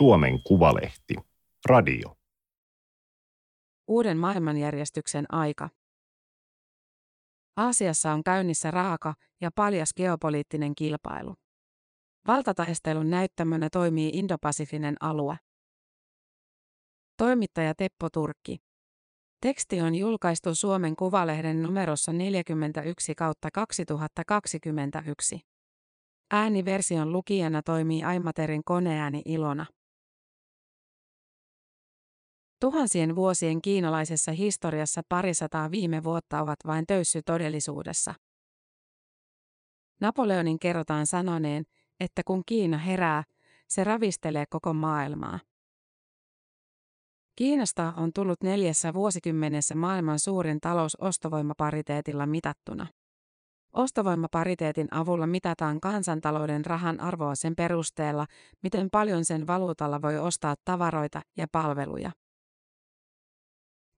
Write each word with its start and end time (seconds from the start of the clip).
Suomen 0.00 0.42
Kuvalehti. 0.42 1.14
Radio. 1.66 2.16
Uuden 3.88 4.18
maailmanjärjestyksen 4.18 5.34
aika. 5.34 5.68
Aasiassa 7.56 8.12
on 8.12 8.24
käynnissä 8.24 8.70
raaka 8.70 9.14
ja 9.40 9.50
paljas 9.54 9.94
geopoliittinen 9.94 10.74
kilpailu. 10.74 11.34
Valtataistelun 12.26 13.10
näyttämönä 13.10 13.68
toimii 13.72 14.10
Indopasifinen 14.14 14.96
alue. 15.00 15.36
Toimittaja 17.16 17.74
Teppo 17.74 18.10
Turkki. 18.12 18.58
Teksti 19.40 19.80
on 19.80 19.94
julkaistu 19.94 20.54
Suomen 20.54 20.96
Kuvalehden 20.96 21.62
numerossa 21.62 22.12
41 22.12 23.14
kautta 23.14 23.48
2021. 23.50 25.40
Ääniversion 26.30 27.12
lukijana 27.12 27.62
toimii 27.62 28.04
Aimaterin 28.04 28.64
koneääni 28.64 29.22
Ilona. 29.24 29.66
Tuhansien 32.60 33.16
vuosien 33.16 33.62
kiinalaisessa 33.62 34.32
historiassa 34.32 35.02
parisataa 35.08 35.70
viime 35.70 36.04
vuotta 36.04 36.42
ovat 36.42 36.58
vain 36.66 36.86
töyssy 36.86 37.22
todellisuudessa. 37.22 38.14
Napoleonin 40.00 40.58
kerrotaan 40.58 41.06
sanoneen, 41.06 41.64
että 42.00 42.22
kun 42.24 42.42
Kiina 42.46 42.78
herää, 42.78 43.24
se 43.68 43.84
ravistelee 43.84 44.44
koko 44.50 44.72
maailmaa. 44.72 45.38
Kiinasta 47.36 47.92
on 47.96 48.12
tullut 48.12 48.42
neljässä 48.42 48.94
vuosikymmenessä 48.94 49.74
maailman 49.74 50.18
suurin 50.18 50.60
talous 50.60 50.96
ostovoimapariteetilla 51.00 52.26
mitattuna. 52.26 52.86
Ostovoimapariteetin 53.72 54.88
avulla 54.90 55.26
mitataan 55.26 55.80
kansantalouden 55.80 56.64
rahan 56.64 57.00
arvoa 57.00 57.34
sen 57.34 57.56
perusteella, 57.56 58.26
miten 58.62 58.90
paljon 58.90 59.24
sen 59.24 59.46
valuutalla 59.46 60.02
voi 60.02 60.18
ostaa 60.18 60.54
tavaroita 60.64 61.20
ja 61.36 61.46
palveluja. 61.52 62.10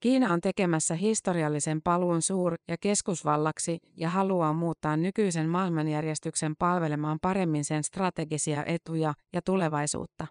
Kiina 0.03 0.33
on 0.33 0.41
tekemässä 0.41 0.95
historiallisen 0.95 1.83
paluun 1.83 2.23
suur- 2.23 2.57
ja 2.69 2.77
keskusvallaksi 2.81 3.79
ja 3.97 4.11
haluaa 4.11 4.53
muuttaa 4.53 4.97
nykyisen 4.97 5.49
maailmanjärjestyksen 5.49 6.55
palvelemaan 6.59 7.19
paremmin 7.23 7.65
sen 7.65 7.85
strategisia 7.85 8.65
etuja 8.65 9.15
ja 9.33 9.43
tulevaisuutta. 9.43 10.27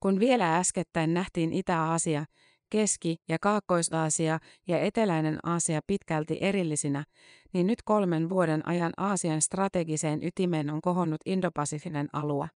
Kun 0.00 0.20
vielä 0.20 0.56
äskettäin 0.56 1.14
nähtiin 1.14 1.52
Itä-Aasia, 1.52 2.24
Keski- 2.70 3.16
ja 3.28 3.38
Kaakkois-Aasia 3.40 4.38
ja 4.68 4.78
Eteläinen 4.80 5.38
Aasia 5.42 5.80
pitkälti 5.86 6.38
erillisinä, 6.40 7.04
niin 7.52 7.66
nyt 7.66 7.82
kolmen 7.84 8.28
vuoden 8.28 8.68
ajan 8.68 8.92
Aasian 8.96 9.42
strategiseen 9.42 10.22
ytimeen 10.22 10.70
on 10.70 10.80
kohonnut 10.80 11.20
Indopasifinen 11.26 12.08
alue. 12.12 12.48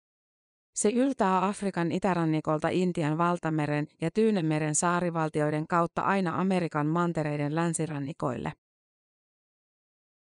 Se 0.77 0.91
yltää 0.91 1.47
Afrikan 1.47 1.93
itärannikolta 1.93 2.69
Intian 2.69 3.19
valtameren 3.19 3.87
ja 4.01 4.11
Tyynemeren 4.11 4.75
saarivaltioiden 4.75 5.67
kautta 5.67 6.03
aina 6.03 6.41
Amerikan 6.41 6.87
mantereiden 6.87 7.55
länsirannikoille. 7.55 8.53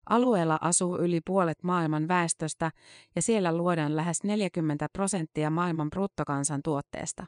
Alueella 0.09 0.57
asuu 0.61 0.97
yli 0.97 1.21
puolet 1.25 1.63
maailman 1.63 2.07
väestöstä 2.07 2.71
ja 3.15 3.21
siellä 3.21 3.57
luodaan 3.57 3.95
lähes 3.95 4.23
40 4.23 4.87
prosenttia 4.93 5.49
maailman 5.49 5.89
bruttokansantuotteesta. 5.89 7.25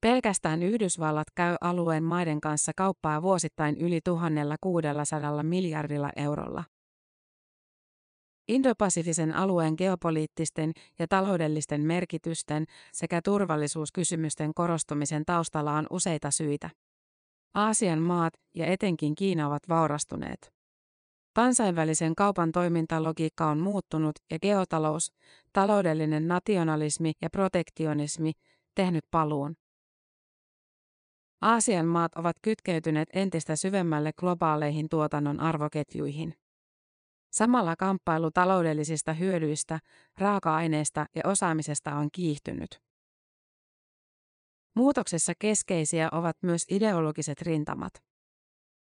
Pelkästään 0.00 0.62
Yhdysvallat 0.62 1.30
käy 1.34 1.56
alueen 1.60 2.04
maiden 2.04 2.40
kanssa 2.40 2.72
kauppaa 2.76 3.22
vuosittain 3.22 3.76
yli 3.78 4.00
1600 4.00 5.42
miljardilla 5.42 6.10
eurolla. 6.16 6.64
Indopasifisen 8.48 9.34
alueen 9.34 9.74
geopoliittisten 9.78 10.72
ja 10.98 11.08
taloudellisten 11.08 11.80
merkitysten 11.80 12.64
sekä 12.92 13.20
turvallisuuskysymysten 13.24 14.54
korostumisen 14.54 15.24
taustalla 15.26 15.72
on 15.72 15.86
useita 15.90 16.30
syitä. 16.30 16.70
Aasian 17.54 17.98
maat 17.98 18.32
ja 18.54 18.66
etenkin 18.66 19.14
Kiina 19.14 19.46
ovat 19.46 19.62
vaurastuneet. 19.68 20.52
Kansainvälisen 21.34 22.14
kaupan 22.14 22.52
toimintalogiikka 22.52 23.46
on 23.46 23.58
muuttunut 23.58 24.16
ja 24.30 24.38
geotalous, 24.38 25.12
taloudellinen 25.52 26.28
nationalismi 26.28 27.12
ja 27.22 27.30
protektionismi 27.30 28.32
tehnyt 28.74 29.04
paluun. 29.10 29.56
Aasian 31.40 31.86
maat 31.86 32.14
ovat 32.14 32.36
kytkeytyneet 32.42 33.08
entistä 33.12 33.56
syvemmälle 33.56 34.12
globaaleihin 34.12 34.88
tuotannon 34.88 35.40
arvoketjuihin. 35.40 36.39
Samalla 37.30 37.76
kamppailu 37.76 38.30
taloudellisista 38.30 39.12
hyödyistä, 39.12 39.78
raaka-aineista 40.18 41.06
ja 41.14 41.22
osaamisesta 41.24 41.94
on 41.94 42.08
kiihtynyt. 42.12 42.80
Muutoksessa 44.76 45.32
keskeisiä 45.38 46.08
ovat 46.12 46.36
myös 46.42 46.64
ideologiset 46.70 47.42
rintamat. 47.42 47.92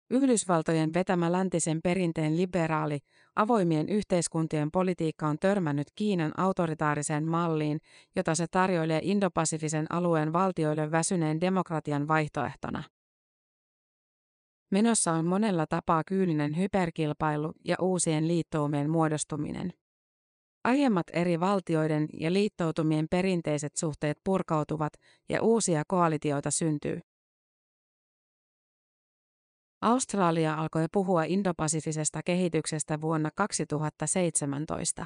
Yhdysvaltojen 0.09 0.93
vetämä 0.93 1.31
läntisen 1.31 1.79
perinteen 1.83 2.37
liberaali, 2.37 2.99
avoimien 3.35 3.89
yhteiskuntien 3.89 4.71
politiikka 4.71 5.27
on 5.27 5.39
törmännyt 5.39 5.87
Kiinan 5.95 6.31
autoritaariseen 6.37 7.27
malliin, 7.27 7.79
jota 8.15 8.35
se 8.35 8.45
tarjoilee 8.51 8.99
Indopasifisen 9.03 9.85
alueen 9.89 10.33
valtioille 10.33 10.91
väsyneen 10.91 11.41
demokratian 11.41 12.07
vaihtoehtona. 12.07 12.83
Menossa 14.71 15.11
on 15.11 15.25
monella 15.25 15.67
tapaa 15.67 16.03
kyyninen 16.03 16.57
hyperkilpailu 16.57 17.53
ja 17.65 17.75
uusien 17.81 18.27
liittoumien 18.27 18.89
muodostuminen. 18.89 19.73
Aiemmat 20.63 21.07
eri 21.13 21.39
valtioiden 21.39 22.07
ja 22.13 22.33
liittoutumien 22.33 23.07
perinteiset 23.11 23.77
suhteet 23.77 24.17
purkautuvat 24.23 24.93
ja 25.29 25.41
uusia 25.41 25.83
koalitioita 25.87 26.51
syntyy. 26.51 26.99
Australia 29.81 30.53
alkoi 30.53 30.85
puhua 30.91 31.23
indopasifisesta 31.23 32.21
kehityksestä 32.25 33.01
vuonna 33.01 33.29
2017. 33.35 35.05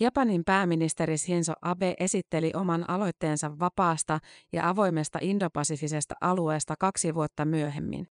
Japanin 0.00 0.44
pääministeri 0.44 1.18
Shinzo 1.18 1.52
Abe 1.62 1.94
esitteli 2.00 2.50
oman 2.54 2.90
aloitteensa 2.90 3.58
vapaasta 3.58 4.18
ja 4.52 4.68
avoimesta 4.68 5.18
indopasifisesta 5.22 6.14
alueesta 6.20 6.74
kaksi 6.78 7.14
vuotta 7.14 7.44
myöhemmin. 7.44 8.08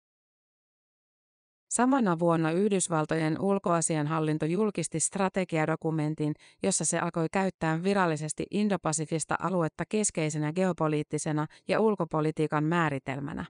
Samana 1.70 2.18
vuonna 2.18 2.50
Yhdysvaltojen 2.50 3.40
ulkoasianhallinto 3.40 4.46
julkisti 4.46 5.00
strategiadokumentin, 5.00 6.34
jossa 6.62 6.84
se 6.84 6.98
alkoi 6.98 7.26
käyttää 7.32 7.82
virallisesti 7.82 8.46
indopasifista 8.50 9.36
aluetta 9.40 9.84
keskeisenä 9.88 10.52
geopoliittisena 10.52 11.46
ja 11.68 11.80
ulkopolitiikan 11.80 12.64
määritelmänä. 12.64 13.44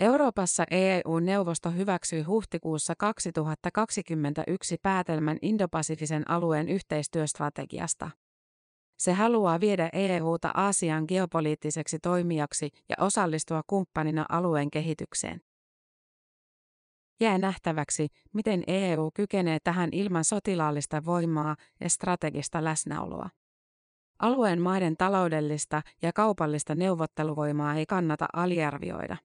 Euroopassa 0.00 0.64
EU-neuvosto 0.70 1.70
hyväksyi 1.70 2.22
huhtikuussa 2.22 2.94
2021 2.98 4.76
päätelmän 4.82 5.38
Indopasifisen 5.42 6.30
alueen 6.30 6.68
yhteistyöstrategiasta. 6.68 8.10
Se 8.98 9.12
haluaa 9.12 9.60
viedä 9.60 9.90
EUta 9.92 10.50
Aasian 10.54 11.04
geopoliittiseksi 11.08 11.98
toimijaksi 11.98 12.70
ja 12.88 12.96
osallistua 13.00 13.62
kumppanina 13.66 14.26
alueen 14.28 14.70
kehitykseen. 14.70 15.40
Jää 17.20 17.38
nähtäväksi, 17.38 18.08
miten 18.32 18.64
EU 18.66 19.10
kykenee 19.14 19.58
tähän 19.64 19.88
ilman 19.92 20.24
sotilaallista 20.24 21.04
voimaa 21.04 21.56
ja 21.80 21.90
strategista 21.90 22.64
läsnäoloa. 22.64 23.30
Alueen 24.18 24.62
maiden 24.62 24.96
taloudellista 24.96 25.82
ja 26.02 26.12
kaupallista 26.12 26.74
neuvotteluvoimaa 26.74 27.74
ei 27.74 27.86
kannata 27.86 28.26
aliarvioida. 28.32 29.16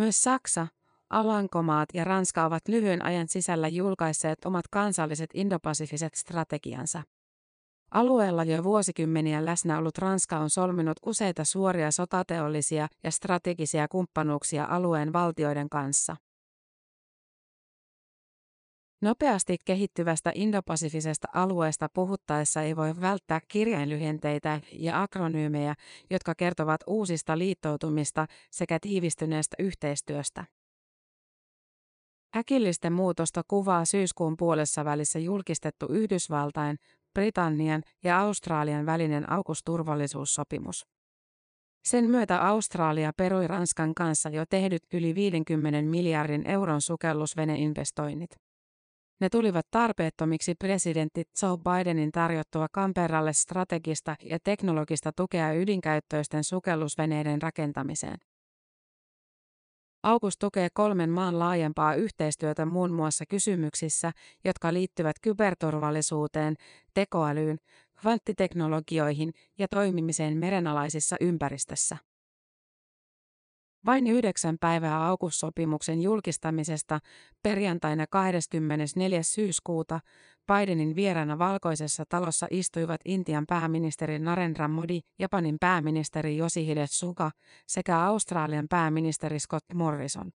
Myös 0.00 0.22
Saksa, 0.22 0.66
Alankomaat 1.10 1.88
ja 1.94 2.04
Ranska 2.04 2.44
ovat 2.44 2.68
lyhyen 2.68 3.04
ajan 3.04 3.28
sisällä 3.28 3.68
julkaisseet 3.68 4.38
omat 4.44 4.64
kansalliset 4.70 5.30
indopasifiset 5.34 6.14
strategiansa. 6.14 7.02
Alueella 7.90 8.44
jo 8.44 8.64
vuosikymmeniä 8.64 9.44
läsnä 9.44 9.78
ollut 9.78 9.98
Ranska 9.98 10.38
on 10.38 10.50
solminut 10.50 10.96
useita 11.06 11.44
suoria 11.44 11.90
sotateollisia 11.90 12.88
ja 13.04 13.10
strategisia 13.10 13.88
kumppanuuksia 13.88 14.64
alueen 14.64 15.12
valtioiden 15.12 15.68
kanssa. 15.68 16.16
Nopeasti 19.02 19.56
kehittyvästä 19.64 20.32
indopasifisesta 20.34 21.28
alueesta 21.34 21.88
puhuttaessa 21.94 22.62
ei 22.62 22.76
voi 22.76 23.00
välttää 23.00 23.40
kirjainlyhenteitä 23.48 24.60
ja 24.72 25.02
akronyymejä, 25.02 25.74
jotka 26.10 26.34
kertovat 26.34 26.80
uusista 26.86 27.38
liittoutumista 27.38 28.26
sekä 28.50 28.78
tiivistyneestä 28.80 29.56
yhteistyöstä. 29.58 30.44
Äkillistä 32.36 32.90
muutosta 32.90 33.42
kuvaa 33.48 33.84
syyskuun 33.84 34.36
puolessa 34.36 34.84
välissä 34.84 35.18
julkistettu 35.18 35.86
Yhdysvaltain, 35.86 36.76
Britannian 37.14 37.82
ja 38.04 38.20
Australian 38.20 38.86
välinen 38.86 39.32
aukusturvallisuussopimus. 39.32 40.86
Sen 41.84 42.04
myötä 42.04 42.46
Australia 42.46 43.12
perui 43.16 43.46
Ranskan 43.46 43.94
kanssa 43.94 44.28
jo 44.28 44.44
tehdyt 44.50 44.82
yli 44.92 45.14
50 45.14 45.82
miljardin 45.82 46.46
euron 46.46 46.80
sukellusveneinvestoinnit. 46.80 48.49
Ne 49.20 49.28
tulivat 49.28 49.66
tarpeettomiksi 49.70 50.54
presidentti 50.54 51.24
Joe 51.42 51.56
Bidenin 51.56 52.12
tarjottua 52.12 52.68
Canberralle 52.68 53.32
strategista 53.32 54.16
ja 54.22 54.38
teknologista 54.44 55.12
tukea 55.16 55.52
ydinkäyttöisten 55.52 56.44
sukellusveneiden 56.44 57.42
rakentamiseen. 57.42 58.18
AUKUS 60.02 60.38
tukee 60.38 60.68
kolmen 60.74 61.10
maan 61.10 61.38
laajempaa 61.38 61.94
yhteistyötä 61.94 62.66
muun 62.66 62.92
muassa 62.92 63.24
kysymyksissä, 63.26 64.12
jotka 64.44 64.72
liittyvät 64.72 65.16
kyberturvallisuuteen, 65.22 66.56
tekoälyyn, 66.94 67.58
kvanttiteknologioihin 68.00 69.32
ja 69.58 69.68
toimimiseen 69.68 70.36
merenalaisissa 70.36 71.16
ympäristössä. 71.20 71.96
Vain 73.86 74.06
yhdeksän 74.06 74.56
päivää 74.60 75.06
aukussopimuksen 75.06 76.02
julkistamisesta 76.02 76.98
perjantaina 77.42 78.06
24. 78.10 79.22
syyskuuta 79.22 80.00
Bidenin 80.46 80.96
vieraana 80.96 81.38
valkoisessa 81.38 82.04
talossa 82.08 82.46
istuivat 82.50 83.00
Intian 83.04 83.44
pääministeri 83.48 84.18
Narendra 84.18 84.68
Modi, 84.68 85.00
Japanin 85.18 85.56
pääministeri 85.60 86.38
Yoshihide 86.38 86.86
Suga 86.86 87.30
sekä 87.66 87.98
Australian 87.98 88.66
pääministeri 88.70 89.38
Scott 89.38 89.64
Morrison. 89.74 90.30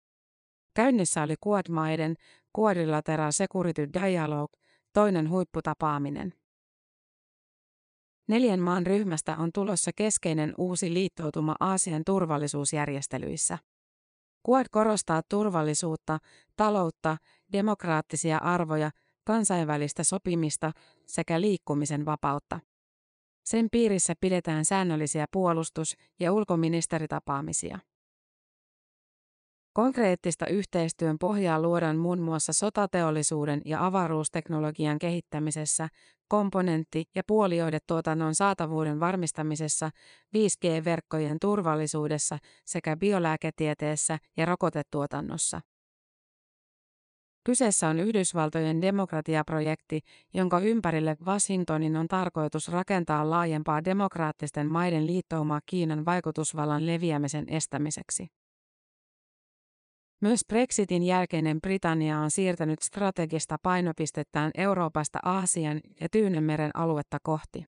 Käynnissä 0.74 1.24
oli 1.24 1.36
Quad-maiden 1.48 2.16
Quadrilateral 2.60 3.32
Security 3.32 3.90
Dialogue, 3.94 4.60
toinen 4.94 5.30
huipputapaaminen. 5.30 6.34
Neljän 8.32 8.60
maan 8.60 8.86
ryhmästä 8.86 9.38
on 9.38 9.50
tulossa 9.54 9.92
keskeinen 9.96 10.54
uusi 10.58 10.94
liittoutuma 10.94 11.56
Aasian 11.60 12.02
turvallisuusjärjestelyissä. 12.06 13.58
Quad 14.50 14.66
korostaa 14.72 15.22
turvallisuutta, 15.30 16.18
taloutta, 16.56 17.18
demokraattisia 17.52 18.38
arvoja, 18.38 18.92
kansainvälistä 19.24 20.04
sopimista 20.04 20.72
sekä 21.06 21.42
liikkumisen 21.42 22.06
vapautta. 22.06 22.60
Sen 23.46 23.68
piirissä 23.72 24.14
pidetään 24.22 24.66
säännöllisiä 24.66 25.26
puolustus- 25.32 25.96
ja 26.20 26.34
ulkoministeritapaamisia. 26.34 27.80
Konkreettista 29.74 30.48
yhteistyön 30.48 31.20
pohjaa 31.20 31.62
luodaan 31.62 31.98
muun 31.98 32.20
muassa 32.20 32.54
sotateollisuuden 32.54 33.62
ja 33.66 33.86
avaruusteknologian 33.86 35.00
kehittämisessä, 35.00 35.88
komponentti- 36.28 37.04
ja 37.16 37.24
puolioidetuotannon 37.28 38.36
saatavuuden 38.36 39.00
varmistamisessa, 39.00 39.90
5G-verkkojen 40.34 41.38
turvallisuudessa 41.42 42.38
sekä 42.66 42.98
biolääketieteessä 42.98 44.20
ja 44.38 44.46
rokotetuotannossa. 44.46 45.62
Kyseessä 47.44 47.88
on 47.88 48.00
Yhdysvaltojen 48.00 48.82
demokratiaprojekti, 48.82 50.00
jonka 50.34 50.60
ympärille 50.60 51.18
Washingtonin 51.26 51.98
on 51.98 52.08
tarkoitus 52.08 52.70
rakentaa 52.70 53.30
laajempaa 53.30 53.86
demokraattisten 53.86 54.72
maiden 54.72 55.08
liittoumaa 55.08 55.62
Kiinan 55.66 56.06
vaikutusvallan 56.06 56.86
leviämisen 56.86 57.50
estämiseksi. 57.50 58.41
Myös 60.22 60.42
Brexitin 60.48 61.04
jälkeinen 61.04 61.62
Britannia 61.62 62.20
on 62.20 62.32
siirtänyt 62.32 62.82
strategista 62.82 63.58
painopistettään 63.64 64.52
Euroopasta 64.58 65.20
Aasian 65.24 65.82
ja 66.02 66.10
Tyynemeren 66.10 66.72
aluetta 66.74 67.18
kohti. 67.24 67.66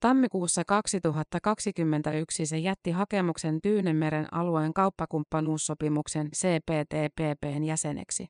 Tammikuussa 0.00 0.62
2021 0.66 2.46
se 2.46 2.58
jätti 2.58 2.90
hakemuksen 2.90 3.60
Tyynemeren 3.62 4.34
alueen 4.34 4.74
kauppakumppanuussopimuksen 4.74 6.30
CPTPPn 6.30 7.64
jäseneksi. 7.64 8.26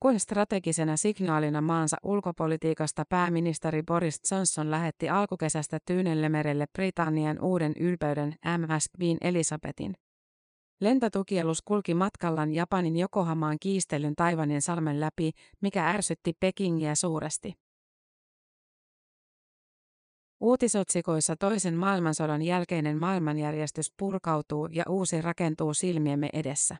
Kuin 0.00 0.20
strategisena 0.20 0.96
signaalina 0.96 1.60
maansa 1.60 1.96
ulkopolitiikasta 2.02 3.04
pääministeri 3.08 3.82
Boris 3.82 4.20
Johnson 4.30 4.70
lähetti 4.70 5.08
alkukesästä 5.08 5.78
Tyynellemerelle 5.86 6.66
Britannian 6.72 7.40
uuden 7.42 7.72
ylpeyden 7.80 8.34
MS 8.58 8.88
Queen 9.00 9.18
Elisabetin. 9.20 9.94
Lentotukialus 10.80 11.62
kulki 11.62 11.94
matkallaan 11.94 12.52
Japanin 12.52 12.96
Jokohamaan 12.96 13.56
kiistelyn 13.60 14.16
Taivanin 14.16 14.62
salmen 14.62 15.00
läpi, 15.00 15.32
mikä 15.60 15.88
ärsytti 15.88 16.32
Pekingiä 16.40 16.94
suuresti. 16.94 17.54
Uutisotsikoissa 20.40 21.36
toisen 21.36 21.74
maailmansodan 21.74 22.42
jälkeinen 22.42 23.00
maailmanjärjestys 23.00 23.92
purkautuu 23.96 24.68
ja 24.72 24.84
uusi 24.88 25.22
rakentuu 25.22 25.74
silmiemme 25.74 26.28
edessä. 26.32 26.76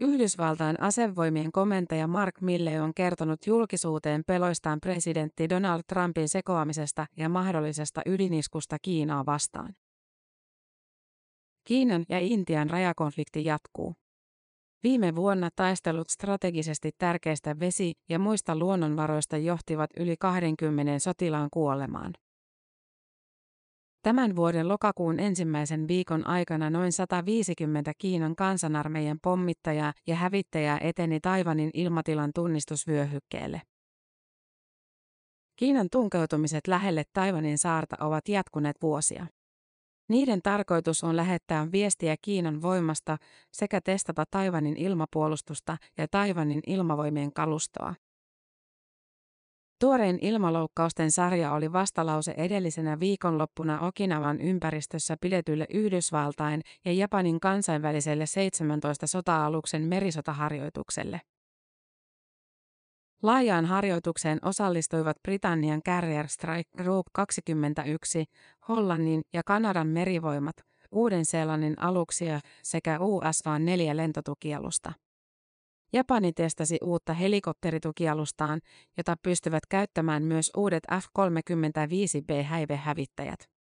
Yhdysvaltain 0.00 0.80
asevoimien 0.80 1.52
komentaja 1.52 2.06
Mark 2.06 2.40
Milley 2.40 2.78
on 2.78 2.94
kertonut 2.94 3.46
julkisuuteen 3.46 4.22
peloistaan 4.26 4.80
presidentti 4.80 5.48
Donald 5.48 5.82
Trumpin 5.88 6.28
sekoamisesta 6.28 7.06
ja 7.16 7.28
mahdollisesta 7.28 8.02
ydiniskusta 8.06 8.76
Kiinaa 8.82 9.26
vastaan. 9.26 9.74
Kiinan 11.68 12.04
ja 12.08 12.18
Intian 12.18 12.70
rajakonflikti 12.70 13.44
jatkuu. 13.44 13.94
Viime 14.82 15.16
vuonna 15.16 15.48
taistelut 15.56 16.10
strategisesti 16.10 16.90
tärkeistä 16.98 17.60
vesi- 17.60 17.92
ja 18.08 18.18
muista 18.18 18.56
luonnonvaroista 18.56 19.36
johtivat 19.36 19.90
yli 19.96 20.16
20 20.20 20.98
sotilaan 20.98 21.48
kuolemaan. 21.52 22.12
Tämän 24.02 24.36
vuoden 24.36 24.68
lokakuun 24.68 25.20
ensimmäisen 25.20 25.88
viikon 25.88 26.26
aikana 26.26 26.70
noin 26.70 26.92
150 26.92 27.92
Kiinan 27.98 28.36
kansanarmeijan 28.36 29.18
pommittajaa 29.22 29.92
ja 30.06 30.16
hävittäjää 30.16 30.78
eteni 30.80 31.20
Taivanin 31.20 31.70
ilmatilan 31.74 32.30
tunnistusvyöhykkeelle. 32.34 33.62
Kiinan 35.56 35.88
tunkeutumiset 35.92 36.66
lähelle 36.66 37.04
Taivanin 37.12 37.58
saarta 37.58 37.96
ovat 38.00 38.28
jatkuneet 38.28 38.76
vuosia. 38.82 39.26
Niiden 40.08 40.42
tarkoitus 40.42 41.04
on 41.04 41.16
lähettää 41.16 41.72
viestiä 41.72 42.16
Kiinan 42.22 42.62
voimasta 42.62 43.16
sekä 43.52 43.80
testata 43.80 44.24
Taivanin 44.30 44.76
ilmapuolustusta 44.76 45.76
ja 45.98 46.08
Taivanin 46.10 46.62
ilmavoimien 46.66 47.32
kalustoa. 47.32 47.94
Tuorein 49.80 50.18
ilmaloukkausten 50.22 51.10
sarja 51.10 51.52
oli 51.52 51.72
vastalause 51.72 52.34
edellisenä 52.36 53.00
viikonloppuna 53.00 53.80
Okinawan 53.80 54.40
ympäristössä 54.40 55.16
pidetylle 55.20 55.66
Yhdysvaltain 55.74 56.62
ja 56.84 56.92
Japanin 56.92 57.40
kansainväliselle 57.40 58.26
17 58.26 59.06
sota-aluksen 59.06 59.82
merisotaharjoitukselle. 59.82 61.20
Laajaan 63.22 63.64
harjoitukseen 63.64 64.38
osallistuivat 64.42 65.16
Britannian 65.22 65.82
Carrier 65.82 66.28
Strike 66.28 66.70
Group 66.76 67.06
21, 67.12 68.24
Hollannin 68.68 69.22
ja 69.32 69.42
Kanadan 69.46 69.86
merivoimat, 69.86 70.56
Uuden-Seelannin 70.92 71.80
aluksia 71.80 72.40
sekä 72.62 72.98
USA 73.00 73.58
4 73.58 73.96
lentotukialusta. 73.96 74.92
Japani 75.92 76.32
testasi 76.32 76.78
uutta 76.82 77.12
helikopteritukialustaan, 77.12 78.60
jota 78.96 79.16
pystyvät 79.22 79.66
käyttämään 79.68 80.22
myös 80.22 80.50
uudet 80.56 80.82
F-35B-häivehävittäjät. 80.92 83.57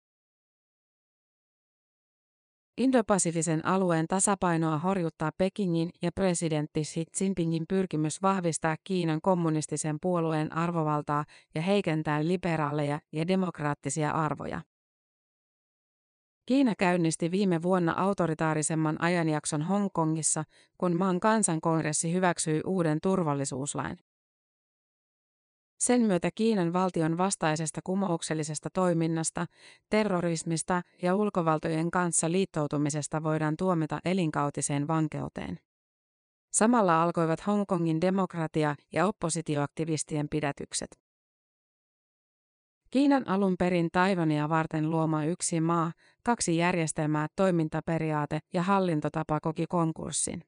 Indopasifisen 2.76 3.66
alueen 3.66 4.08
tasapainoa 4.08 4.78
horjuttaa 4.78 5.30
Pekingin 5.38 5.90
ja 6.02 6.12
presidentti 6.12 6.82
Xi 6.82 7.04
Jinpingin 7.20 7.64
pyrkimys 7.68 8.22
vahvistaa 8.22 8.76
Kiinan 8.84 9.20
kommunistisen 9.20 9.98
puolueen 10.02 10.52
arvovaltaa 10.52 11.24
ja 11.54 11.62
heikentää 11.62 12.24
liberaaleja 12.24 13.00
ja 13.12 13.28
demokraattisia 13.28 14.10
arvoja. 14.10 14.60
Kiina 16.46 16.74
käynnisti 16.78 17.30
viime 17.30 17.62
vuonna 17.62 17.94
autoritaarisemman 17.96 19.02
ajanjakson 19.02 19.62
Hongkongissa, 19.62 20.44
kun 20.78 20.96
maan 20.96 21.20
kansankongressi 21.20 22.12
hyväksyi 22.12 22.60
uuden 22.66 22.98
turvallisuuslain. 23.02 23.98
Sen 25.78 26.00
myötä 26.00 26.30
Kiinan 26.34 26.72
valtion 26.72 27.18
vastaisesta 27.18 27.80
kumouksellisesta 27.84 28.70
toiminnasta, 28.70 29.46
terrorismista 29.90 30.82
ja 31.02 31.14
ulkovaltojen 31.14 31.90
kanssa 31.90 32.30
liittoutumisesta 32.32 33.22
voidaan 33.22 33.56
tuomita 33.56 33.98
elinkautiseen 34.04 34.88
vankeuteen. 34.88 35.58
Samalla 36.52 37.02
alkoivat 37.02 37.46
Hongkongin 37.46 38.00
demokratia- 38.00 38.76
ja 38.92 39.06
oppositioaktivistien 39.06 40.28
pidätykset. 40.28 40.98
Kiinan 42.90 43.28
alun 43.28 43.56
perin 43.58 43.88
Taivania 43.92 44.48
varten 44.48 44.90
luoma 44.90 45.24
yksi 45.24 45.60
maa, 45.60 45.92
kaksi 46.22 46.56
järjestelmää, 46.56 47.26
toimintaperiaate 47.36 48.40
ja 48.52 48.62
hallintotapa 48.62 49.40
koki 49.40 49.66
konkurssin. 49.68 50.42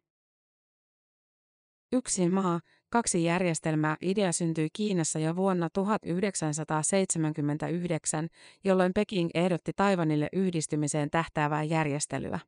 Yksi 1.93 2.29
maa, 2.29 2.61
kaksi 2.91 3.25
järjestelmää 3.25 3.97
idea 4.01 4.33
syntyi 4.33 4.69
Kiinassa 4.73 5.19
jo 5.19 5.37
vuonna 5.37 5.69
1979, 5.73 8.29
jolloin 8.65 8.93
Peking 8.95 9.31
ehdotti 9.35 9.73
Taivanille 9.77 10.29
yhdistymiseen 10.33 11.11
tähtäävää 11.11 11.63
järjestelyä. 11.63 12.39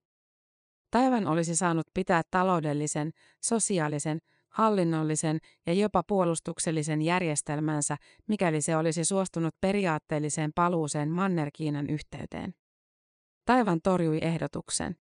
Taivan 0.90 1.26
olisi 1.26 1.56
saanut 1.56 1.87
pitää 1.94 2.23
taloudellisen, 2.30 3.11
sosiaalisen, 3.42 4.18
hallinnollisen 4.49 5.38
ja 5.66 5.73
jopa 5.73 6.02
puolustuksellisen 6.02 7.02
järjestelmänsä, 7.02 7.97
mikäli 8.28 8.61
se 8.61 8.76
olisi 8.76 9.04
suostunut 9.04 9.54
periaatteelliseen 9.61 10.52
paluuseen 10.54 11.11
Manner-Kiinan 11.11 11.90
yhteyteen. 11.90 12.54
Taivan 13.44 13.80
torjui 13.82 14.18
ehdotuksen. 14.23 14.97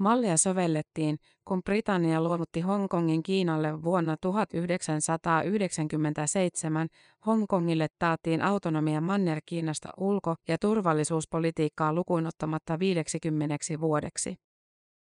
Mallia 0.00 0.36
sovellettiin, 0.36 1.18
kun 1.44 1.62
Britannia 1.62 2.22
luovutti 2.22 2.60
Hongkongin 2.60 3.22
Kiinalle 3.22 3.82
vuonna 3.82 4.16
1997. 4.16 6.88
Hongkongille 7.26 7.88
taattiin 7.98 8.42
autonomia 8.42 9.00
Manner-Kiinasta 9.00 9.88
ulko- 9.96 10.36
ja 10.48 10.58
turvallisuuspolitiikkaa 10.58 11.92
lukuun 11.92 12.26
ottamatta 12.26 12.78
50 12.78 13.80
vuodeksi. 13.80 14.36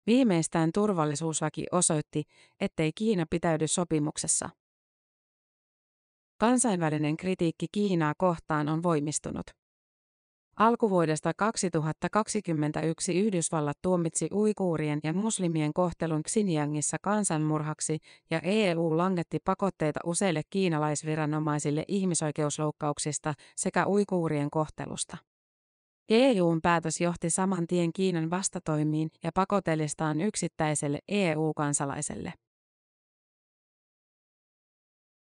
Viimeistään 0.06 0.70
turvallisuuslaki 0.74 1.66
osoitti, 1.72 2.22
ettei 2.60 2.92
Kiina 2.94 3.24
pitäydy 3.30 3.66
sopimuksessa. 3.66 4.50
Kansainvälinen 6.38 7.16
kritiikki 7.16 7.66
Kiinaa 7.72 8.14
kohtaan 8.18 8.68
on 8.68 8.82
voimistunut. 8.82 9.59
Alkuvuodesta 10.60 11.32
2021 11.36 13.18
Yhdysvallat 13.18 13.78
tuomitsi 13.82 14.28
uikuurien 14.32 15.00
ja 15.04 15.12
muslimien 15.12 15.72
kohtelun 15.72 16.22
Xinjiangissa 16.22 16.96
kansanmurhaksi 17.02 17.98
ja 18.30 18.40
EU 18.44 18.96
langetti 18.96 19.38
pakotteita 19.44 20.00
useille 20.04 20.42
kiinalaisviranomaisille 20.50 21.84
ihmisoikeusloukkauksista 21.88 23.34
sekä 23.56 23.86
uikuurien 23.86 24.50
kohtelusta. 24.50 25.16
EUn 26.08 26.60
päätös 26.62 27.00
johti 27.00 27.30
saman 27.30 27.66
tien 27.66 27.92
Kiinan 27.92 28.30
vastatoimiin 28.30 29.10
ja 29.22 29.30
pakotelistaan 29.34 30.20
yksittäiselle 30.20 30.98
EU-kansalaiselle. 31.08 32.32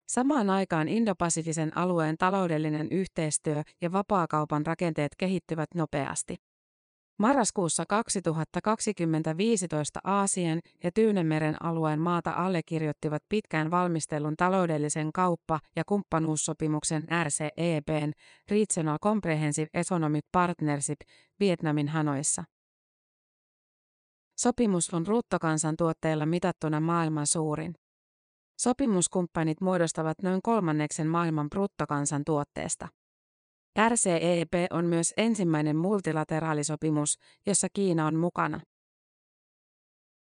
Samaan 0.07 0.49
aikaan 0.49 0.87
Indopasifisen 0.87 1.77
alueen 1.77 2.17
taloudellinen 2.17 2.87
yhteistyö 2.91 3.63
ja 3.81 3.91
vapaakaupan 3.91 4.65
rakenteet 4.65 5.11
kehittyvät 5.17 5.69
nopeasti. 5.75 6.35
Marraskuussa 7.19 7.83
2015 8.63 9.99
Aasian 10.03 10.61
ja 10.83 10.91
Tyynemeren 10.91 11.63
alueen 11.63 11.99
maata 11.99 12.31
allekirjoittivat 12.31 13.23
pitkään 13.29 13.71
valmistellun 13.71 14.35
taloudellisen 14.37 15.13
kauppa- 15.13 15.59
ja 15.75 15.83
kumppanuussopimuksen 15.85 17.03
RCEPn 17.23 18.11
Regional 18.49 18.97
Comprehensive 18.99 19.67
Economic 19.73 20.25
Partnership 20.31 20.99
Vietnamin 21.39 21.87
Hanoissa. 21.87 22.43
Sopimus 24.37 24.93
on 24.93 25.03
bruttokansantuotteella 25.03 26.25
mitattuna 26.25 26.79
maailman 26.79 27.27
suurin. 27.27 27.75
Sopimuskumppanit 28.57 29.61
muodostavat 29.61 30.21
noin 30.21 30.39
kolmanneksen 30.43 31.07
maailman 31.07 31.49
bruttokansantuotteesta. 31.49 32.87
RCEP 33.89 34.53
on 34.69 34.85
myös 34.85 35.13
ensimmäinen 35.17 35.75
multilateraalisopimus, 35.75 37.17
jossa 37.45 37.67
Kiina 37.73 38.07
on 38.07 38.15
mukana. 38.15 38.59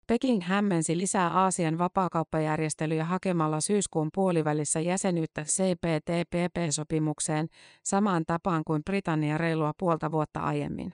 Peking 0.08 0.44
hämmensi 0.44 0.98
lisää 0.98 1.30
Aasian 1.30 1.78
vapaakauppajärjestelyjä 1.78 3.06
hakemalla 3.06 3.62
syyskuun 3.62 4.10
puolivälissä 4.14 4.80
jäsenyyttä 4.80 5.44
CPTPP-sopimukseen 5.44 7.48
samaan 7.84 8.24
tapaan 8.28 8.64
kuin 8.68 8.84
Britannia 8.84 9.38
reilua 9.38 9.72
puolta 9.80 10.12
vuotta 10.12 10.40
aiemmin. 10.40 10.94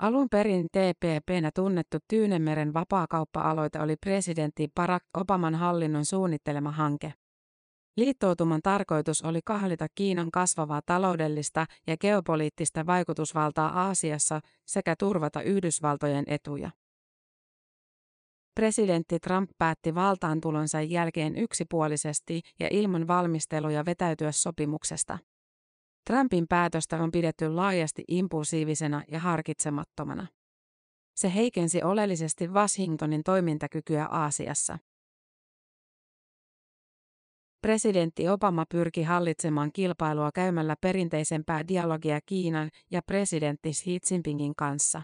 Alun 0.00 0.28
perin 0.30 0.66
TPPnä 0.66 1.50
tunnettu 1.54 1.98
Tyynemeren 2.08 2.74
vapaakauppa-aloite 2.74 3.80
oli 3.80 3.96
presidentti 3.96 4.68
Barack 4.74 5.04
Obaman 5.16 5.54
hallinnon 5.54 6.04
suunnittelema 6.04 6.70
hanke. 6.70 7.14
Liittoutuman 7.96 8.60
tarkoitus 8.62 9.22
oli 9.22 9.40
kahlita 9.44 9.86
Kiinan 9.94 10.30
kasvavaa 10.30 10.80
taloudellista 10.86 11.66
ja 11.86 11.96
geopoliittista 11.96 12.86
vaikutusvaltaa 12.86 13.68
Aasiassa 13.68 14.40
sekä 14.66 14.94
turvata 14.98 15.42
Yhdysvaltojen 15.42 16.24
etuja. 16.26 16.70
Presidentti 18.54 19.18
Trump 19.18 19.50
päätti 19.58 19.94
valtaantulonsa 19.94 20.80
jälkeen 20.80 21.36
yksipuolisesti 21.36 22.40
ja 22.60 22.68
ilman 22.70 23.06
valmisteluja 23.06 23.84
vetäytyä 23.84 24.32
sopimuksesta. 24.32 25.18
Trumpin 26.06 26.46
päätöstä 26.48 27.02
on 27.02 27.10
pidetty 27.10 27.48
laajasti 27.48 28.04
impulsiivisena 28.08 29.02
ja 29.08 29.20
harkitsemattomana. 29.20 30.26
Se 31.16 31.34
heikensi 31.34 31.82
oleellisesti 31.82 32.48
Washingtonin 32.48 33.22
toimintakykyä 33.24 34.06
Aasiassa. 34.06 34.78
Presidentti 37.62 38.28
Obama 38.28 38.64
pyrki 38.70 39.02
hallitsemaan 39.02 39.72
kilpailua 39.72 40.30
käymällä 40.34 40.76
perinteisempää 40.80 41.68
dialogia 41.68 42.20
Kiinan 42.26 42.70
ja 42.90 43.02
presidentti 43.02 43.70
Xi 43.72 43.98
Jinpingin 44.10 44.54
kanssa. 44.56 45.02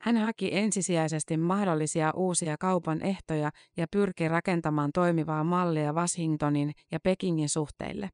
Hän 0.00 0.16
haki 0.16 0.48
ensisijaisesti 0.52 1.36
mahdollisia 1.36 2.12
uusia 2.16 2.56
kaupan 2.56 3.02
ehtoja 3.02 3.50
ja 3.76 3.86
pyrki 3.90 4.28
rakentamaan 4.28 4.90
toimivaa 4.94 5.44
mallia 5.44 5.92
Washingtonin 5.92 6.72
ja 6.90 7.00
Pekingin 7.00 7.48
suhteille. 7.48 8.08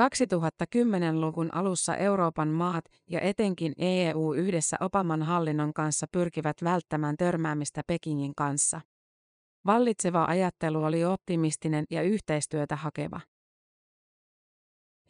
2010-luvun 0.00 1.54
alussa 1.54 1.96
Euroopan 1.96 2.48
maat 2.48 2.84
ja 3.10 3.20
etenkin 3.20 3.72
EU 3.78 4.32
yhdessä 4.32 4.76
Obaman 4.80 5.22
hallinnon 5.22 5.72
kanssa 5.74 6.06
pyrkivät 6.12 6.56
välttämään 6.64 7.16
törmäämistä 7.16 7.82
Pekingin 7.86 8.34
kanssa. 8.34 8.80
Vallitseva 9.66 10.24
ajattelu 10.24 10.84
oli 10.84 11.04
optimistinen 11.04 11.84
ja 11.90 12.02
yhteistyötä 12.02 12.76
hakeva. 12.76 13.20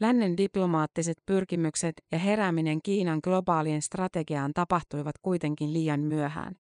Lännen 0.00 0.36
diplomaattiset 0.36 1.16
pyrkimykset 1.26 1.94
ja 2.12 2.18
herääminen 2.18 2.82
Kiinan 2.82 3.20
globaalien 3.24 3.82
strategiaan 3.82 4.52
tapahtuivat 4.54 5.14
kuitenkin 5.22 5.72
liian 5.72 6.00
myöhään. 6.00 6.54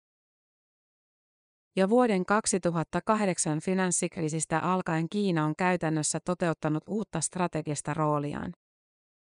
Ja 1.77 1.89
vuoden 1.89 2.25
2008 2.25 3.59
finanssikriisistä 3.59 4.59
alkaen 4.59 5.09
Kiina 5.09 5.45
on 5.45 5.55
käytännössä 5.57 6.19
toteuttanut 6.25 6.83
uutta 6.87 7.21
strategista 7.21 7.93
rooliaan. 7.93 8.53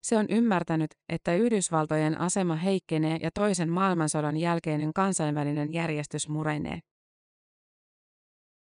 Se 0.02 0.16
on 0.16 0.26
ymmärtänyt, 0.28 0.90
että 1.08 1.34
Yhdysvaltojen 1.34 2.20
asema 2.20 2.56
heikkenee 2.56 3.18
ja 3.22 3.30
toisen 3.30 3.70
maailmansodan 3.70 4.36
jälkeinen 4.36 4.92
kansainvälinen 4.92 5.72
järjestys 5.72 6.28
murenee. 6.28 6.80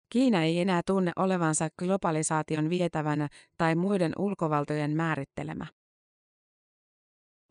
Kiina 0.10 0.44
ei 0.44 0.60
enää 0.60 0.82
tunne 0.86 1.12
olevansa 1.16 1.68
globalisaation 1.80 2.70
vietävänä 2.70 3.30
tai 3.58 3.76
muiden 3.76 4.14
ulkovaltojen 4.18 4.96
määrittelemä. 4.96 5.68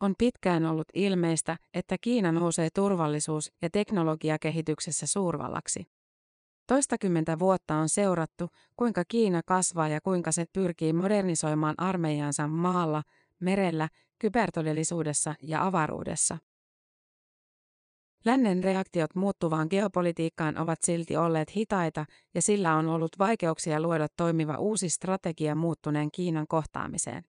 On 0.03 0.13
pitkään 0.17 0.65
ollut 0.65 0.87
ilmeistä, 0.93 1.57
että 1.73 1.95
Kiina 2.01 2.31
nousee 2.31 2.69
turvallisuus- 2.75 3.51
ja 3.61 3.69
teknologiakehityksessä 3.69 5.07
suurvallaksi. 5.07 6.00
Toistakymmentä 6.67 7.39
vuotta 7.39 7.75
on 7.75 7.89
seurattu, 7.89 8.49
kuinka 8.75 9.03
Kiina 9.07 9.41
kasvaa 9.45 9.87
ja 9.87 10.01
kuinka 10.01 10.31
se 10.31 10.45
pyrkii 10.53 10.93
modernisoimaan 10.93 11.75
armeijansa 11.77 12.47
maalla, 12.47 13.03
merellä, 13.39 13.89
kybertodellisuudessa 14.19 15.35
ja 15.41 15.65
avaruudessa. 15.65 16.37
Lännen 18.25 18.63
reaktiot 18.63 19.15
muuttuvaan 19.15 19.67
geopolitiikkaan 19.69 20.57
ovat 20.57 20.79
silti 20.81 21.17
olleet 21.17 21.55
hitaita 21.55 22.05
ja 22.33 22.41
sillä 22.41 22.75
on 22.75 22.87
ollut 22.87 23.19
vaikeuksia 23.19 23.81
luoda 23.81 24.07
toimiva 24.17 24.57
uusi 24.57 24.89
strategia 24.89 25.55
muuttuneen 25.55 26.11
Kiinan 26.11 26.47
kohtaamiseen. 26.47 27.23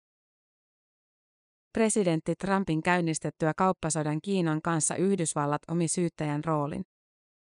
Presidentti 1.74 2.36
Trumpin 2.36 2.83
käynnistettyä 2.83 3.53
kauppasodan 3.57 4.21
Kiinan 4.21 4.62
kanssa 4.62 4.95
Yhdysvallat 4.95 5.62
omi 5.71 5.88
syyttäjän 5.88 6.43
roolin. 6.43 6.86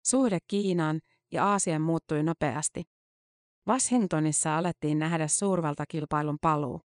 Suhde 0.07 0.39
Kiinaan 0.47 1.01
ja 1.33 1.47
Aasian 1.47 1.83
muuttui 1.83 2.23
nopeasti. 2.23 2.83
Washingtonissa 3.69 4.59
alettiin 4.59 4.99
nähdä 4.99 5.29
suurvaltakilpailun 5.29 6.39
paluu. 6.41 6.81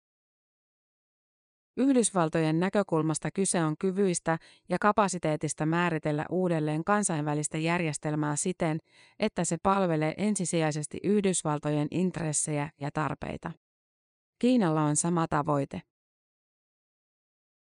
Yhdysvaltojen 1.77 2.59
näkökulmasta 2.59 3.29
kyse 3.31 3.63
on 3.63 3.75
kyvyistä 3.79 4.37
ja 4.69 4.77
kapasiteetista 4.79 5.65
määritellä 5.65 6.25
uudelleen 6.29 6.83
kansainvälistä 6.83 7.57
järjestelmää 7.57 8.35
siten, 8.35 8.79
että 9.19 9.45
se 9.45 9.57
palvelee 9.63 10.13
ensisijaisesti 10.17 10.97
Yhdysvaltojen 11.03 11.87
intressejä 11.91 12.69
ja 12.79 12.89
tarpeita. 12.93 13.51
Kiinalla 14.39 14.81
on 14.81 14.95
sama 14.95 15.27
tavoite. 15.27 15.81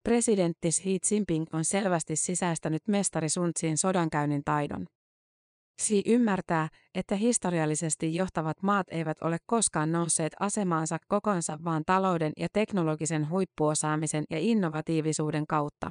Presidentti 0.02 0.70
Xi 0.70 0.98
Jinping 1.10 1.46
on 1.52 1.64
selvästi 1.64 2.16
sisäistänyt 2.16 2.88
mestari 2.88 3.28
Sun 3.28 3.52
Tsin 3.52 3.78
sodankäynnin 3.78 4.42
taidon. 4.44 4.86
Xi 5.82 6.02
ymmärtää, 6.06 6.68
että 6.94 7.16
historiallisesti 7.16 8.14
johtavat 8.14 8.62
maat 8.62 8.86
eivät 8.90 9.22
ole 9.22 9.38
koskaan 9.46 9.92
nousseet 9.92 10.32
asemaansa 10.40 10.98
kokonsa 11.08 11.58
vaan 11.64 11.82
talouden 11.86 12.32
ja 12.36 12.48
teknologisen 12.52 13.30
huippuosaamisen 13.30 14.24
ja 14.30 14.38
innovatiivisuuden 14.38 15.46
kautta. 15.46 15.90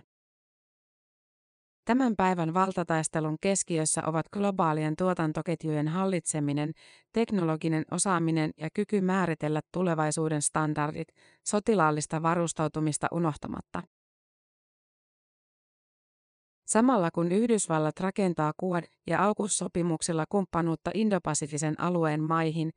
Tämän 1.86 2.16
päivän 2.16 2.54
valtataistelun 2.54 3.38
keskiössä 3.42 4.02
ovat 4.06 4.26
globaalien 4.34 4.96
tuotantoketjujen 4.96 5.88
hallitseminen, 5.88 6.72
teknologinen 7.14 7.86
osaaminen 7.92 8.52
ja 8.58 8.70
kyky 8.74 9.02
määritellä 9.02 9.62
tulevaisuuden 9.74 10.42
standardit, 10.42 11.08
sotilaallista 11.48 12.22
varustautumista 12.22 13.08
unohtamatta. 13.12 13.84
Samalla 16.66 17.12
kun 17.12 17.32
Yhdysvallat 17.32 18.00
rakentaa 18.00 18.54
Quad- 18.64 18.88
ja 19.08 19.26
AUKUS-sopimuksilla 19.26 20.26
kumppanuutta 20.30 20.92
Indopasifisen 20.94 21.80
alueen 21.80 22.22
maihin, 22.22 22.72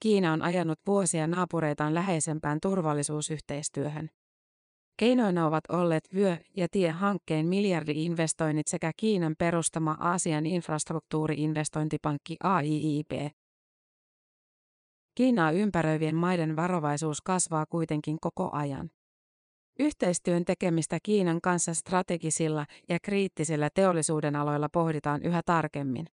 Kiina 0.00 0.32
on 0.32 0.42
ajanut 0.42 0.78
vuosia 0.86 1.26
naapureitaan 1.26 1.94
läheisempään 1.94 2.58
turvallisuusyhteistyöhön. 2.62 4.10
Keinoina 4.96 5.46
ovat 5.46 5.64
olleet 5.68 6.08
vyö- 6.14 6.44
ja 6.56 6.68
tie-hankkeen 6.70 7.46
miljardi-investoinnit 7.46 8.66
sekä 8.66 8.92
Kiinan 8.96 9.34
perustama 9.38 9.96
Aasian 10.00 10.46
infrastruktuuri-investointipankki 10.46 12.36
AIIB. 12.42 13.10
Kiinaa 15.14 15.50
ympäröivien 15.50 16.16
maiden 16.16 16.56
varovaisuus 16.56 17.20
kasvaa 17.20 17.66
kuitenkin 17.66 18.20
koko 18.20 18.50
ajan. 18.52 18.90
Yhteistyön 19.78 20.44
tekemistä 20.44 20.98
Kiinan 21.02 21.40
kanssa 21.40 21.74
strategisilla 21.74 22.66
ja 22.88 22.98
kriittisillä 23.02 23.70
teollisuuden 23.74 24.36
aloilla 24.36 24.68
pohditaan 24.68 25.22
yhä 25.22 25.42
tarkemmin. 25.46 26.06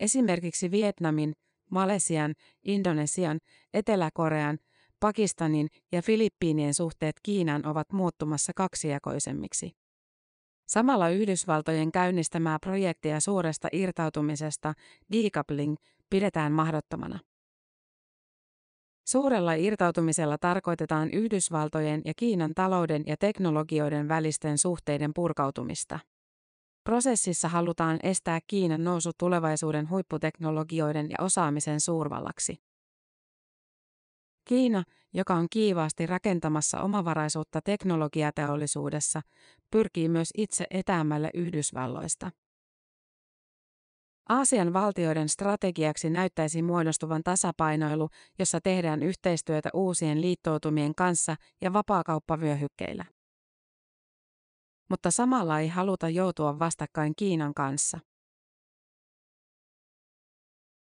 Esimerkiksi 0.00 0.70
Vietnamin, 0.70 1.32
Malesian, 1.70 2.34
Indonesian, 2.62 3.38
Etelä-Korean, 3.74 4.58
Pakistanin 5.00 5.68
ja 5.92 6.02
Filippiinien 6.02 6.74
suhteet 6.74 7.16
Kiinaan 7.22 7.66
ovat 7.66 7.92
muuttumassa 7.92 8.52
kaksijakoisemmiksi. 8.56 9.72
Samalla 10.68 11.08
Yhdysvaltojen 11.08 11.92
käynnistämää 11.92 12.58
projektia 12.58 13.20
suuresta 13.20 13.68
irtautumisesta, 13.72 14.74
decoupling, 15.12 15.76
pidetään 16.10 16.52
mahdottomana. 16.52 17.18
Suurella 19.04 19.54
irtautumisella 19.54 20.38
tarkoitetaan 20.38 21.10
Yhdysvaltojen 21.10 22.02
ja 22.04 22.12
Kiinan 22.16 22.54
talouden 22.54 23.02
ja 23.06 23.16
teknologioiden 23.16 24.08
välisten 24.08 24.58
suhteiden 24.58 25.14
purkautumista. 25.14 25.98
Prosessissa 26.84 27.48
halutaan 27.48 27.98
estää 28.02 28.40
Kiinan 28.46 28.84
nousu 28.84 29.10
tulevaisuuden 29.18 29.90
huipputeknologioiden 29.90 31.10
ja 31.10 31.16
osaamisen 31.20 31.80
suurvallaksi. 31.80 32.56
Kiina, 34.44 34.84
joka 35.14 35.34
on 35.34 35.46
kiivaasti 35.50 36.06
rakentamassa 36.06 36.80
omavaraisuutta 36.80 37.60
teknologiateollisuudessa, 37.62 39.20
pyrkii 39.70 40.08
myös 40.08 40.28
itse 40.36 40.66
etäämälle 40.70 41.30
Yhdysvalloista. 41.34 42.30
Aasian 44.28 44.72
valtioiden 44.72 45.28
strategiaksi 45.28 46.10
näyttäisi 46.10 46.62
muodostuvan 46.62 47.22
tasapainoilu, 47.22 48.08
jossa 48.38 48.60
tehdään 48.60 49.02
yhteistyötä 49.02 49.70
uusien 49.74 50.20
liittoutumien 50.20 50.94
kanssa 50.94 51.36
ja 51.60 51.72
vapaakauppavyöhykkeillä. 51.72 53.04
Mutta 54.90 55.10
samalla 55.10 55.60
ei 55.60 55.68
haluta 55.68 56.08
joutua 56.08 56.58
vastakkain 56.58 57.12
Kiinan 57.16 57.54
kanssa. 57.54 57.98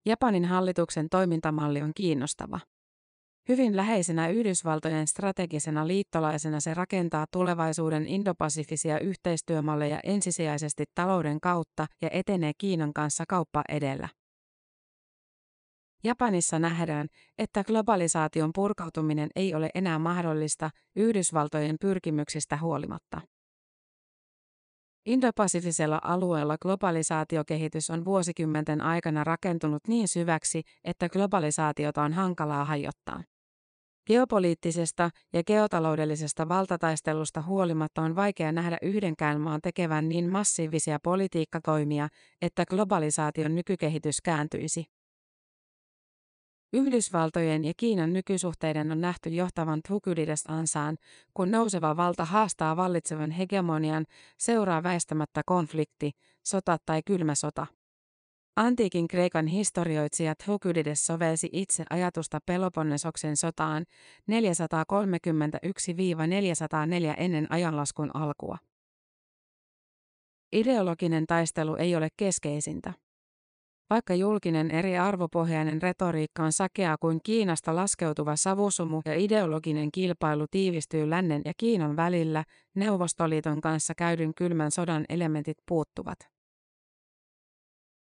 Japanin 0.05 0.45
hallituksen 0.45 1.09
toimintamalli 1.09 1.81
on 1.81 1.91
kiinnostava. 1.95 2.59
Hyvin 3.49 3.77
läheisenä 3.77 4.27
Yhdysvaltojen 4.27 5.07
strategisena 5.07 5.87
liittolaisena 5.87 6.59
se 6.59 6.73
rakentaa 6.73 7.25
tulevaisuuden 7.31 8.07
indopasifisia 8.07 8.99
yhteistyömalleja 8.99 9.99
ensisijaisesti 10.03 10.83
talouden 10.95 11.39
kautta 11.39 11.85
ja 12.01 12.09
etenee 12.11 12.51
Kiinan 12.57 12.93
kanssa 12.93 13.23
kauppa 13.27 13.63
edellä. 13.69 14.09
Japanissa 16.03 16.59
nähdään, 16.59 17.07
että 17.37 17.63
globalisaation 17.63 18.51
purkautuminen 18.55 19.29
ei 19.35 19.55
ole 19.55 19.69
enää 19.75 19.99
mahdollista 19.99 20.69
Yhdysvaltojen 20.95 21.75
pyrkimyksistä 21.81 22.57
huolimatta. 22.57 23.21
Indopasifisella 25.05 26.01
alueella 26.03 26.57
globalisaatiokehitys 26.61 27.89
on 27.89 28.05
vuosikymmenten 28.05 28.81
aikana 28.81 29.23
rakentunut 29.23 29.87
niin 29.87 30.07
syväksi, 30.07 30.61
että 30.83 31.09
globalisaatiota 31.09 32.01
on 32.03 32.13
hankalaa 32.13 32.65
hajottaa. 32.65 33.23
Geopoliittisesta 34.07 35.09
ja 35.33 35.43
geotaloudellisesta 35.43 36.49
valtataistelusta 36.49 37.41
huolimatta 37.41 38.01
on 38.01 38.15
vaikea 38.15 38.51
nähdä 38.51 38.77
yhdenkään 38.81 39.41
maan 39.41 39.61
tekevän 39.61 40.09
niin 40.09 40.31
massiivisia 40.31 40.99
politiikkatoimia, 41.03 42.09
että 42.41 42.65
globalisaation 42.65 43.55
nykykehitys 43.55 44.21
kääntyisi. 44.21 44.85
Yhdysvaltojen 46.73 47.65
ja 47.65 47.73
Kiinan 47.77 48.13
nykysuhteiden 48.13 48.91
on 48.91 49.01
nähty 49.01 49.29
johtavan 49.29 49.81
Thukydides-ansaan, 49.87 50.97
kun 51.33 51.51
nouseva 51.51 51.97
valta 51.97 52.25
haastaa 52.25 52.75
vallitsevan 52.75 53.31
hegemonian, 53.31 54.05
seuraa 54.37 54.83
väistämättä 54.83 55.41
konflikti, 55.45 56.11
sota 56.43 56.77
tai 56.85 57.01
kylmä 57.05 57.35
sota. 57.35 57.67
Antiikin 58.55 59.07
Kreikan 59.07 59.47
historioitsija 59.47 60.35
Thukydides 60.45 61.05
sovelsi 61.05 61.49
itse 61.51 61.83
ajatusta 61.89 62.39
Peloponnesoksen 62.45 63.37
sotaan 63.37 63.85
431-404 64.31 64.33
ennen 67.17 67.47
ajanlaskun 67.49 68.11
alkua. 68.13 68.57
Ideologinen 70.53 71.27
taistelu 71.27 71.75
ei 71.75 71.95
ole 71.95 72.07
keskeisintä. 72.17 72.93
Vaikka 73.89 74.15
julkinen 74.15 74.71
eri 74.71 74.97
arvopohjainen 74.97 75.81
retoriikka 75.81 76.43
on 76.43 76.51
sakeaa 76.51 76.97
kuin 76.97 77.19
Kiinasta 77.23 77.75
laskeutuva 77.75 78.35
savusumu 78.35 79.01
ja 79.05 79.13
ideologinen 79.15 79.91
kilpailu 79.91 80.45
tiivistyy 80.51 81.09
lännen 81.09 81.41
ja 81.45 81.53
Kiinan 81.57 81.95
välillä, 81.95 82.43
Neuvostoliiton 82.75 83.61
kanssa 83.61 83.95
käydyn 83.95 84.33
kylmän 84.33 84.71
sodan 84.71 85.05
elementit 85.09 85.57
puuttuvat. 85.65 86.40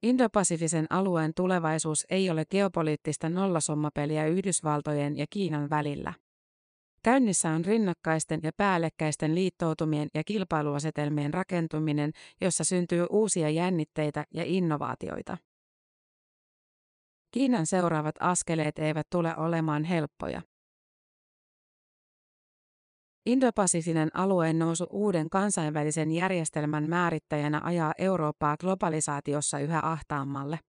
Indopasifisen 0.03 0.87
alueen 0.89 1.31
tulevaisuus 1.35 2.05
ei 2.09 2.29
ole 2.29 2.45
geopoliittista 2.45 3.29
nollasommapeliä 3.29 4.25
Yhdysvaltojen 4.25 5.17
ja 5.17 5.25
Kiinan 5.29 5.69
välillä. 5.69 6.13
Käynnissä 7.03 7.49
on 7.49 7.65
rinnakkaisten 7.65 8.39
ja 8.43 8.51
päällekkäisten 8.57 9.35
liittoutumien 9.35 10.09
ja 10.13 10.23
kilpailuasetelmien 10.23 11.33
rakentuminen, 11.33 12.11
jossa 12.41 12.63
syntyy 12.63 13.05
uusia 13.09 13.49
jännitteitä 13.49 14.25
ja 14.33 14.43
innovaatioita. 14.45 15.37
Kiinan 17.31 17.65
seuraavat 17.65 18.15
askeleet 18.19 18.79
eivät 18.79 19.07
tule 19.09 19.35
olemaan 19.37 19.83
helppoja. 19.83 20.41
Indopasifinen 23.25 24.09
alueen 24.13 24.59
nousu 24.59 24.87
uuden 24.89 25.29
kansainvälisen 25.29 26.11
järjestelmän 26.11 26.89
määrittäjänä 26.89 27.61
ajaa 27.63 27.93
Eurooppaa 27.97 28.57
globalisaatiossa 28.57 29.59
yhä 29.59 29.79
ahtaammalle. 29.83 30.59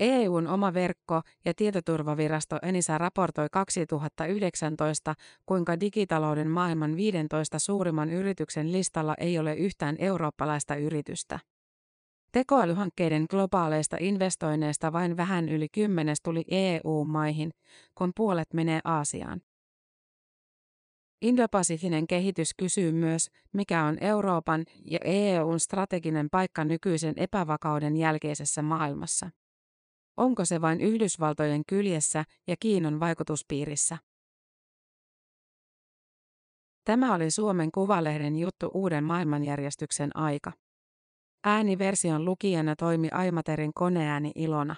EUn 0.00 0.46
oma 0.46 0.74
verkko- 0.74 1.22
ja 1.44 1.54
tietoturvavirasto 1.54 2.58
Enisa 2.62 2.98
raportoi 2.98 3.46
2019, 3.52 5.14
kuinka 5.46 5.80
digitalouden 5.80 6.48
maailman 6.48 6.96
15 6.96 7.58
suurimman 7.58 8.10
yrityksen 8.10 8.72
listalla 8.72 9.14
ei 9.18 9.38
ole 9.38 9.54
yhtään 9.54 9.96
eurooppalaista 9.98 10.76
yritystä. 10.76 11.38
Tekoälyhankkeiden 12.32 13.26
globaaleista 13.30 13.96
investoinneista 14.00 14.92
vain 14.92 15.16
vähän 15.16 15.48
yli 15.48 15.68
kymmenes 15.68 16.18
tuli 16.22 16.44
EU-maihin, 16.48 17.50
kun 17.94 18.12
puolet 18.16 18.54
menee 18.54 18.80
Aasiaan. 18.84 19.40
Indopasifinen 21.22 22.06
kehitys 22.06 22.54
kysyy 22.54 22.92
myös, 22.92 23.30
mikä 23.52 23.84
on 23.84 23.98
Euroopan 24.00 24.64
ja 24.84 24.98
EUn 25.04 25.60
strateginen 25.60 26.30
paikka 26.30 26.64
nykyisen 26.64 27.14
epävakauden 27.16 27.96
jälkeisessä 27.96 28.62
maailmassa. 28.62 29.30
Onko 30.16 30.44
se 30.44 30.60
vain 30.60 30.80
Yhdysvaltojen 30.80 31.62
kyljessä 31.68 32.24
ja 32.48 32.56
Kiinan 32.60 33.00
vaikutuspiirissä? 33.00 33.98
Tämä 36.84 37.14
oli 37.14 37.30
Suomen 37.30 37.72
Kuvalehden 37.72 38.36
juttu 38.36 38.70
uuden 38.74 39.04
maailmanjärjestyksen 39.04 40.16
aika. 40.16 40.52
Ääniversion 41.44 42.24
lukijana 42.24 42.76
toimi 42.76 43.08
Aimaterin 43.12 43.74
koneääni 43.74 44.32
Ilona. 44.34 44.76